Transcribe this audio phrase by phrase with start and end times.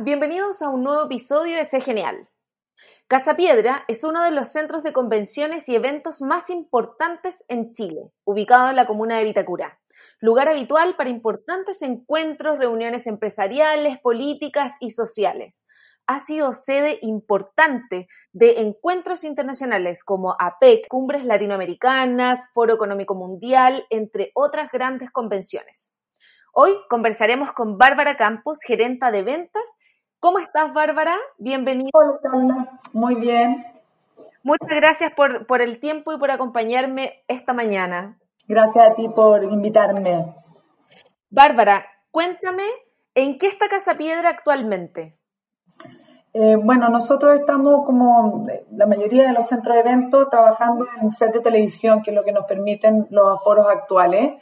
[0.00, 2.28] Bienvenidos a un nuevo episodio de Sé Genial.
[3.08, 8.12] Casa Piedra es uno de los centros de convenciones y eventos más importantes en Chile,
[8.24, 9.80] ubicado en la comuna de Vitacura.
[10.20, 15.66] Lugar habitual para importantes encuentros, reuniones empresariales, políticas y sociales.
[16.06, 24.30] Ha sido sede importante de encuentros internacionales como APEC, Cumbres Latinoamericanas, Foro Económico Mundial, entre
[24.34, 25.92] otras grandes convenciones.
[26.52, 29.62] Hoy conversaremos con Bárbara Campos, gerenta de ventas.
[30.20, 31.16] ¿Cómo estás, Bárbara?
[31.38, 31.90] Bienvenida.
[31.94, 32.80] Hola, Carla.
[32.92, 33.64] Muy bien.
[34.42, 38.18] Muchas gracias por, por el tiempo y por acompañarme esta mañana.
[38.48, 40.34] Gracias a ti por invitarme.
[41.30, 42.64] Bárbara, cuéntame,
[43.14, 45.16] ¿en qué está Casa Piedra actualmente?
[46.32, 51.32] Eh, bueno, nosotros estamos como la mayoría de los centros de eventos trabajando en set
[51.32, 54.32] de televisión, que es lo que nos permiten los aforos actuales.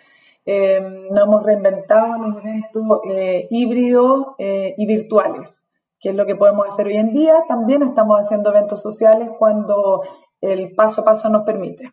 [0.47, 5.67] Eh, nos hemos reinventado los eventos eh, híbridos eh, y virtuales,
[5.99, 7.43] que es lo que podemos hacer hoy en día.
[7.49, 10.03] También estamos haciendo eventos sociales cuando
[10.41, 11.93] el paso a paso nos permite.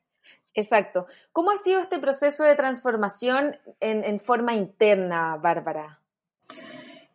[0.54, 1.08] Exacto.
[1.32, 6.00] ¿Cómo ha sido este proceso de transformación en, en forma interna, Bárbara?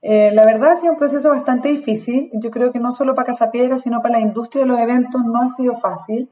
[0.01, 2.31] Eh, la verdad ha sido un proceso bastante difícil.
[2.35, 5.23] Yo creo que no solo para Casa Piedra, sino para la industria de los eventos
[5.25, 6.29] no ha sido fácil.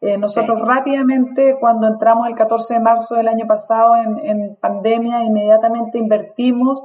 [0.00, 5.98] Eh, nosotros rápidamente, cuando entramos el 14 de marzo del año pasado en, pandemia, inmediatamente
[5.98, 6.82] invertimos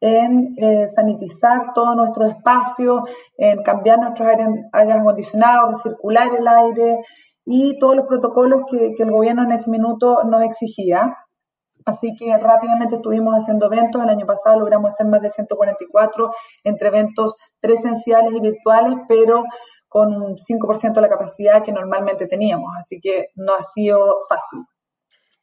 [0.00, 3.04] en eh, sanitizar todo nuestro espacio,
[3.36, 7.00] en cambiar nuestros aires, acondicionados, recircular el aire
[7.44, 11.14] y todos los protocolos que, que el gobierno en ese minuto nos exigía.
[11.86, 14.02] Así que rápidamente estuvimos haciendo eventos.
[14.02, 16.30] El año pasado logramos hacer más de 144
[16.64, 19.44] entre eventos presenciales y virtuales, pero
[19.94, 24.64] con un 5% de la capacidad que normalmente teníamos, así que no ha sido fácil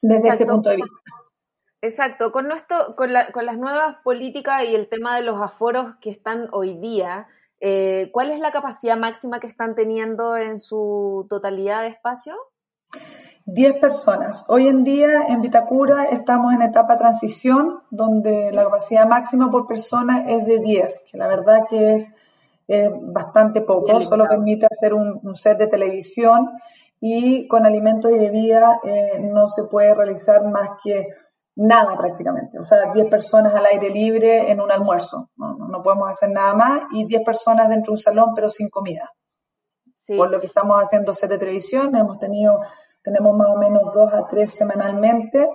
[0.01, 0.94] desde ese punto de vista.
[1.81, 6.09] Exacto, con, nuestro, con, con, las nuevas políticas y el tema de los aforos que
[6.09, 7.28] están hoy día,
[7.62, 12.35] eh, ¿cuál es la capacidad máxima que están teniendo en su totalidad de espacio?
[13.45, 14.44] 10 personas.
[14.50, 20.25] Hoy en día en Vitacura estamos en etapa transición, donde la capacidad máxima por persona
[20.28, 22.13] es de 10, que la verdad que es
[23.02, 26.50] bastante poco, solo permite hacer un, set de televisión
[27.00, 31.08] y con alimentos y bebidas eh, no se puede realizar más que
[31.56, 32.60] nada prácticamente.
[32.60, 35.30] O sea, 10 personas al aire libre en un almuerzo.
[35.36, 38.70] No, no, podemos hacer nada más y 10 personas dentro de un salón pero sin
[38.70, 39.10] comida.
[40.16, 42.60] Por lo que estamos haciendo set de televisión, hemos tenido,
[43.04, 45.48] tenemos más o menos dos a tres semanalmente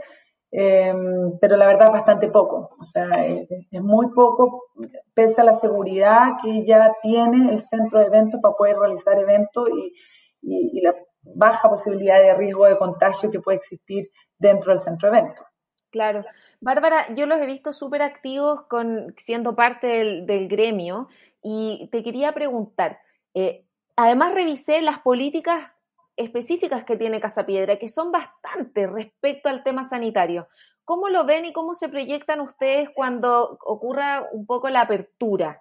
[0.58, 4.70] Em, pero la verdad es bastante poco, o sea, es, muy poco,
[5.12, 9.68] pese a la seguridad que ya tiene el centro de eventos para poder realizar eventos
[9.68, 9.92] y,
[10.40, 15.18] y, la baja posibilidad de riesgo de contagio que puede existir dentro del centro de
[15.18, 15.46] eventos.
[15.90, 16.24] Claro.
[16.62, 21.08] Bárbara, yo los he visto súper activos con, siendo parte del, del, gremio
[21.42, 23.00] y te quería preguntar,
[23.34, 25.70] eh, además revisé las políticas
[26.16, 30.48] específicas que tiene Casa Piedra, que son bastantes respecto al tema sanitario.
[30.84, 35.60] ¿Cómo lo ven y cómo se proyectan ustedes cuando ocurra un poco la apertura?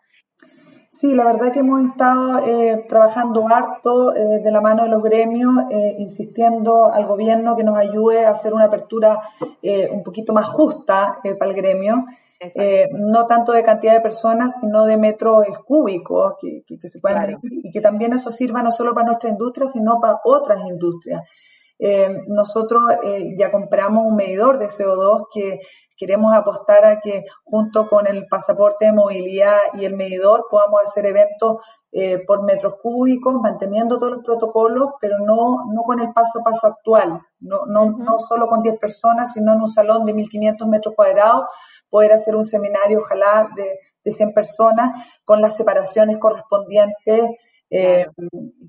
[0.91, 5.03] Sí, la verdad que hemos estado eh, trabajando harto eh, de la mano de los
[5.03, 9.19] gremios, eh, insistiendo al gobierno que nos ayude a hacer una apertura
[9.91, 12.05] un poquito más justa para el gremio.
[12.39, 17.71] Eh, no tanto de cantidad de personas, sino de metros cúbicos que, se puedan y
[17.71, 21.21] que también eso sirva no solo para nuestra industria, sino para otras industrias.
[21.77, 25.59] Eh, nosotros eh, ya compramos un medidor de CO2 que
[25.97, 31.05] queremos apostar a que junto con el pasaporte de movilidad y el medidor podamos hacer
[31.05, 31.57] eventos
[32.27, 36.67] por metros cúbicos, manteniendo todos los protocolos, pero no, no con el paso a paso
[36.67, 40.93] actual, no, no, no solo con 10 personas, sino en un salón de 1.500 metros
[40.93, 41.45] cuadrados,
[41.89, 47.23] poder hacer un seminario, ojalá, de, de 100 personas con las separaciones correspondientes
[47.69, 48.05] eh,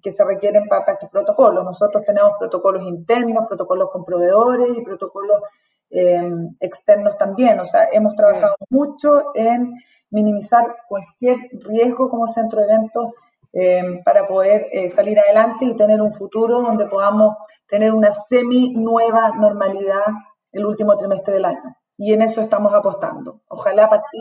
[0.03, 1.65] que se requieren para, estos protocolos.
[1.65, 5.43] Nosotros tenemos protocolos internos, protocolos con proveedores y protocolos
[5.91, 7.61] eh, externos también.
[7.61, 9.75] O sea, hemos trabajado mucho en
[10.11, 13.13] minimizar cualquier riesgo como centro de eventos
[13.53, 18.75] eh, para poder eh, salir adelante y tener un futuro donde podamos tener una semi
[18.75, 20.05] nueva normalidad
[20.53, 21.77] el último trimestre del año.
[21.97, 23.41] Y en eso estamos apostando.
[23.49, 24.21] Ojalá a partir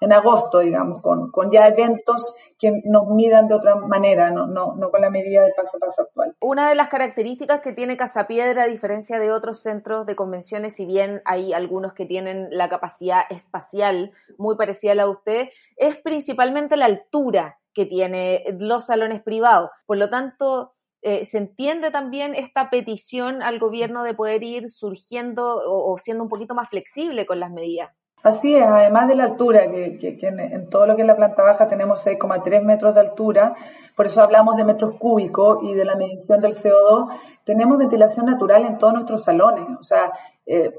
[0.00, 4.90] en agosto, digamos, con, ya eventos que nos midan de otra manera, no, no, no
[4.90, 6.36] con la medida del paso a paso actual.
[6.40, 10.86] Una de las características que tiene Casapiedra, a diferencia de otros centros de convenciones, si
[10.86, 15.96] bien hay algunos que tienen la capacidad espacial muy parecida a la de usted, es
[15.96, 19.70] principalmente la altura que tiene los salones privados.
[19.86, 20.72] Por lo tanto,
[21.02, 26.30] eh, se entiende también esta petición al gobierno de poder ir surgiendo o siendo un
[26.30, 27.90] poquito más flexible con las medidas.
[28.26, 31.68] Así es, además de la altura, que, en, todo lo que es la planta baja
[31.68, 33.54] tenemos 6,3 metros de altura,
[33.94, 37.06] por eso hablamos de metros cúbicos y de la medición del CO2,
[37.44, 39.66] tenemos ventilación natural en todos nuestros salones.
[39.78, 40.10] O sea,
[40.44, 40.74] eh,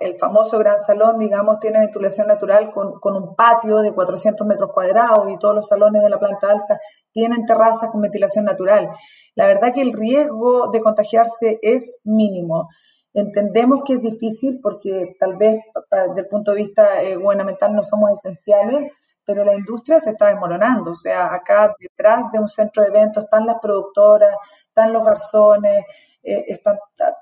[0.00, 4.72] el famoso gran salón, digamos, tiene ventilación natural con, con, un patio de 400 metros
[4.72, 6.80] cuadrados y todos los salones de la planta alta
[7.12, 8.88] tienen terrazas con ventilación natural.
[9.34, 12.70] La verdad que el riesgo de contagiarse es mínimo.
[13.16, 15.56] Entendemos que es difícil porque tal vez
[15.90, 18.92] desde el punto de vista eh, gubernamental no somos esenciales,
[19.24, 20.90] pero la industria se está desmoronando.
[20.90, 24.36] O sea, acá detrás de un centro de eventos están las productoras,
[24.68, 25.82] están los garzones,
[26.22, 26.60] eh,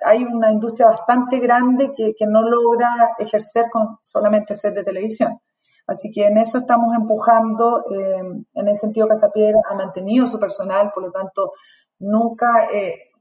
[0.04, 5.38] hay una industria bastante grande que, que no logra ejercer con solamente set de televisión.
[5.86, 7.84] Así que en eso estamos empujando.
[7.92, 11.52] Eh, en ese sentido, Casapiedra ha mantenido su personal, por lo tanto,
[12.00, 12.66] nunca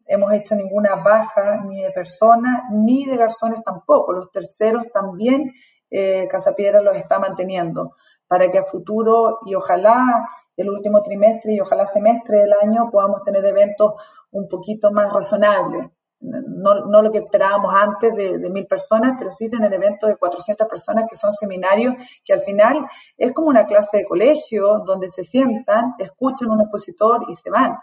[0.05, 4.13] hemos hecho ninguna baja ni de personas ni de garzones tampoco.
[4.13, 5.51] Los terceros también
[5.89, 7.93] eh, Casapiedra los está manteniendo
[8.27, 10.27] para que a futuro y ojalá
[10.57, 13.93] el último trimestre y ojalá semestre del año podamos tener eventos
[14.31, 15.87] un poquito más razonables.
[16.19, 20.67] No, no lo que esperábamos antes de, mil personas, pero sí tener eventos de 400
[20.67, 25.23] personas que son seminarios que al final es como una clase de colegio donde se
[25.23, 27.75] sientan, escuchan un expositor y se van.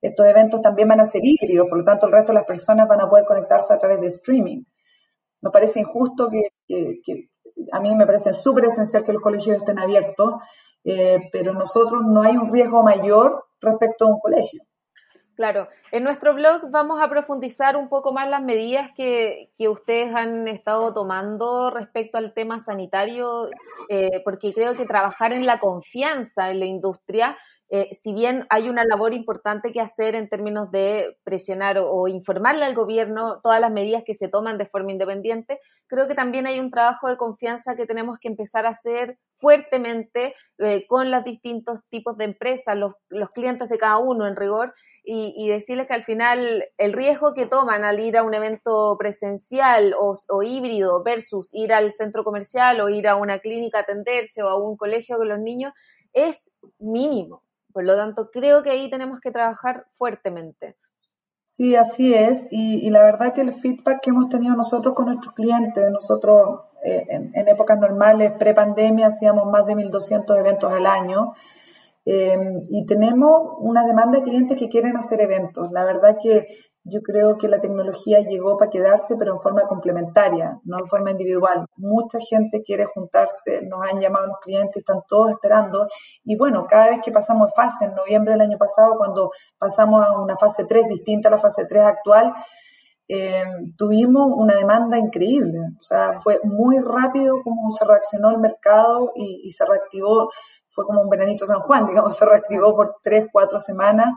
[0.00, 2.88] Estos eventos también van a ser híbridos, por lo tanto el resto de las personas
[2.88, 4.62] van a poder conectarse a través de streaming.
[5.42, 7.28] Nos parece injusto que,
[7.72, 10.34] a mí me parece súper esencial que los colegios estén abiertos,
[10.84, 14.62] eh, pero nosotros no hay un riesgo mayor respecto a un colegio.
[15.40, 20.46] Claro, en nuestro blog vamos a profundizar un poco más las medidas que, ustedes han
[20.48, 23.48] estado tomando respecto al tema sanitario,
[23.88, 27.38] eh, porque creo que trabajar en la confianza en la industria
[27.72, 32.64] eh, si bien hay una labor importante que hacer en términos de presionar o, informarle
[32.64, 36.58] al gobierno todas las medidas que se toman de forma independiente, creo que también hay
[36.58, 41.78] un trabajo de confianza que tenemos que empezar a hacer fuertemente eh, con los distintos
[41.90, 42.94] tipos de empresas, los,
[43.30, 47.84] clientes de cada uno en rigor, y, decirles que al final el riesgo que toman
[47.84, 52.88] al ir a un evento presencial o, o, híbrido versus ir al centro comercial o
[52.88, 55.72] ir a una clínica a atenderse o a un colegio con los niños
[56.12, 57.42] es mínimo.
[57.72, 60.76] Por lo tanto, creo que ahí tenemos que trabajar fuertemente.
[61.46, 62.46] Sí, así es.
[62.50, 67.04] Y, la verdad que el feedback que hemos tenido nosotros con nuestros clientes, nosotros eh,
[67.08, 71.34] en, épocas normales, pre-pandemia, hacíamos más de 1.200 eventos al año.
[72.04, 72.36] Eh,
[72.70, 75.70] y tenemos una demanda de clientes que quieren hacer eventos.
[75.72, 76.46] La verdad que
[76.84, 81.10] yo creo que la tecnología llegó para quedarse, pero en forma complementaria, no en forma
[81.10, 81.66] individual.
[81.76, 85.86] Mucha gente quiere juntarse, nos han llamado los clientes, están todos esperando.
[86.24, 90.18] Y bueno, cada vez que pasamos fase, en noviembre del año pasado, cuando pasamos a
[90.18, 92.32] una fase 3 distinta a la fase 3 actual,
[93.08, 93.44] eh,
[93.76, 95.58] tuvimos una demanda increíble.
[95.78, 100.30] O sea, fue muy rápido como se reaccionó el mercado y, se reactivó,
[100.68, 104.14] fue como un veranito San Juan, digamos, se reactivó por tres, cuatro semanas.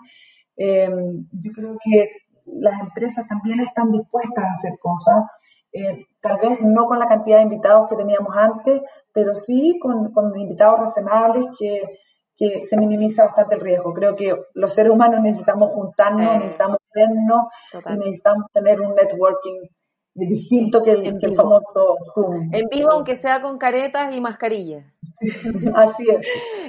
[0.56, 0.90] Eh,
[1.32, 5.24] yo creo que las empresas también están dispuestas a hacer cosas,
[5.72, 8.82] eh, tal vez no con la cantidad de invitados que teníamos antes,
[9.12, 12.00] pero sí con, con invitados razonables que,
[12.38, 13.94] que, se minimiza bastante el riesgo.
[13.94, 19.68] Creo que los seres humanos necesitamos juntarnos, necesitamos vernos y necesitamos tener un networking
[20.14, 22.54] distinto que el, famoso Zoom.
[22.54, 24.86] En vivo, aunque sea con caretas y mascarillas.
[25.76, 26.26] así es.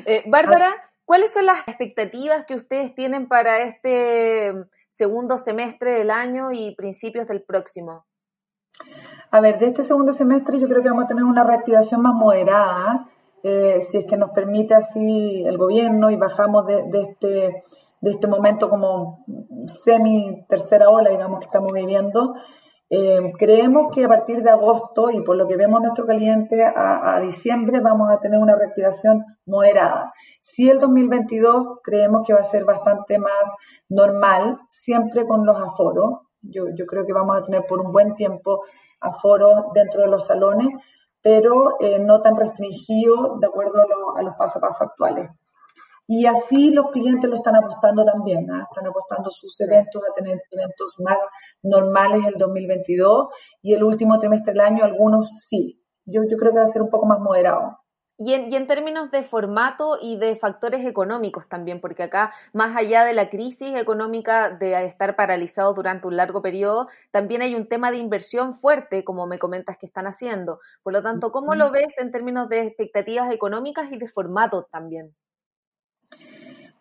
[0.06, 0.72] Eh, Bárbara,
[1.04, 4.54] ¿cuáles son las expectativas que ustedes tienen para este
[4.94, 8.06] segundo semestre del año y principios del próximo?
[9.32, 12.14] A ver, de este segundo semestre yo creo que vamos a tener una reactivación más
[12.14, 13.08] moderada,
[13.42, 17.64] eh, si es que nos permite así el gobierno y bajamos de, este,
[18.00, 19.24] de este momento como
[19.84, 22.34] semi tercera ola, digamos, que estamos viviendo.
[22.90, 27.18] Eh, creemos que a partir de agosto y por lo que vemos nuestro cliente a,
[27.20, 30.12] diciembre vamos a tener una reactivación moderada.
[30.40, 33.50] Si el 2022 creemos que va a ser bastante más
[33.88, 36.20] normal, siempre con los aforos.
[36.42, 38.62] Yo, creo que vamos a tener por un buen tiempo
[39.00, 40.68] aforos dentro de los salones,
[41.22, 43.82] pero eh, no tan restringido de acuerdo
[44.14, 45.30] a, los pasos a paso actuales.
[46.06, 48.66] Y así los clientes lo están apostando también, ¿ah?
[48.70, 51.18] están apostando sus eventos a tener eventos más
[51.62, 53.28] normales el 2022
[53.62, 55.80] y el último trimestre del año algunos sí.
[56.04, 57.78] Yo, yo creo que va a ser un poco más moderado.
[58.16, 62.76] Y en, y en, términos de formato y de factores económicos también, porque acá, más
[62.76, 67.66] allá de la crisis económica de estar paralizados durante un largo periodo, también hay un
[67.66, 70.60] tema de inversión fuerte, como me comentas que están haciendo.
[70.84, 75.16] Por lo tanto, ¿cómo lo ves en términos de expectativas económicas y de formato también?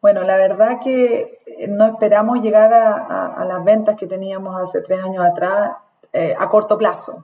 [0.03, 5.01] Bueno, la verdad que eh, no esperamos llegar a, las ventas que teníamos hace tres
[5.01, 5.77] años atrás
[6.11, 7.23] eh, a corto plazo.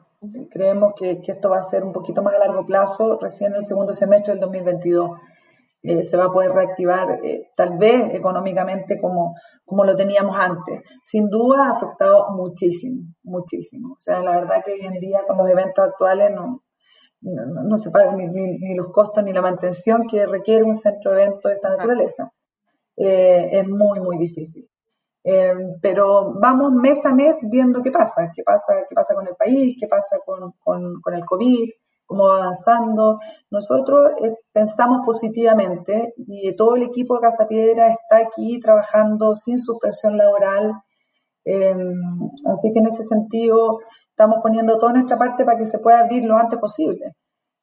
[0.50, 3.94] Creemos que, esto va a ser un poquito más a largo plazo, recién el segundo
[3.94, 5.10] semestre del 2022.
[5.84, 7.20] Eh, se va a poder reactivar
[7.54, 10.82] tal vez económicamente como, como lo teníamos antes.
[11.02, 13.96] Sin duda ha afectado muchísimo, muchísimo.
[13.98, 16.64] O sea, la verdad que hoy en día con los eventos actuales no,
[17.20, 21.24] no, se pagan ni, ni, los costos ni la mantención que requiere un centro de
[21.24, 22.32] eventos de esta naturaleza.
[23.00, 24.70] Eh, es muy, muy difícil.
[25.24, 29.36] Eh, pero vamos mes a mes viendo qué pasa, qué pasa, qué pasa con el
[29.36, 31.70] país, qué pasa con, con, el COVID,
[32.06, 33.20] cómo va avanzando.
[33.52, 39.60] Nosotros eh, pensamos positivamente y todo el equipo de Casa Piedra está aquí trabajando sin
[39.60, 40.74] suspensión laboral.
[41.46, 43.80] así que en ese sentido
[44.10, 47.16] estamos poniendo toda nuestra parte para que se pueda abrir lo antes posible.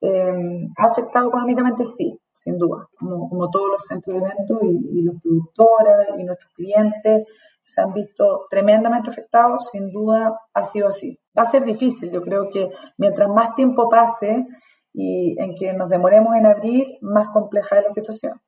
[0.02, 1.84] ¿Ha afectado económicamente?
[1.84, 7.24] Sí, sin duda, como, todos los centros de eventos y, los productores y nuestros clientes
[7.62, 11.18] se han visto tremendamente afectados, sin duda ha sido así.
[11.36, 14.46] Va a ser difícil, yo creo que mientras más tiempo pase
[14.92, 18.40] y en que nos demoremos en abrir, más compleja es la situación.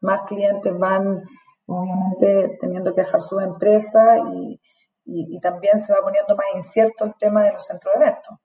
[0.00, 1.22] Más clientes van,
[1.66, 4.60] obviamente, teniendo que dejar sus empresas y,
[5.04, 8.36] y, y también se va poniendo más incierto el tema de los centros de eventos.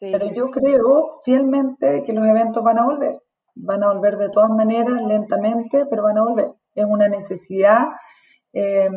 [0.00, 3.18] Pero yo creo fielmente que los eventos van a volver
[3.60, 6.52] van a volver de todas maneras, lentamente, pero van a volver.
[6.74, 7.88] Es una necesidad
[8.52, 8.88] eh,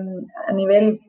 [0.47, 0.99] a nivel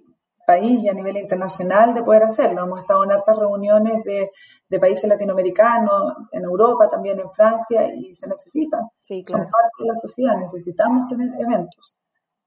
[0.47, 2.65] país y a nivel internacional de poder hacerlo.
[2.65, 8.27] Hemos estado en hartas reuniones de, países latinoamericanos, en Europa, también en Francia, y se
[8.27, 8.81] necesitan.
[9.03, 9.45] Sí, claro.
[9.45, 11.97] Son parte de la sociedad, necesitamos tener eventos.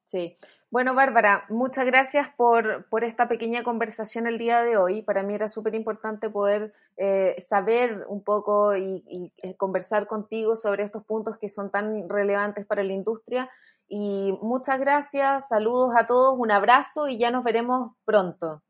[0.04, 0.38] Sí.
[0.72, 5.03] Bueno, Bárbara, muchas gracias por, por, esta pequeña conversación el día de hoy.
[5.03, 10.84] Para mí era súper importante poder eh, saber un poco y, eh, conversar contigo sobre
[10.84, 13.50] estos puntos que son tan relevantes para la industria.
[13.88, 18.63] Y muchas gracias, saludos a todos, un abrazo y ya nos veremos pronto.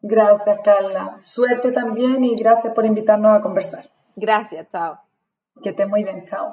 [0.00, 1.20] Gracias, Carla.
[1.24, 3.84] Suerte también y gracias por invitarnos a conversar.
[4.14, 5.00] Gracias, chao.
[5.62, 6.52] Que esté muy bien, chao.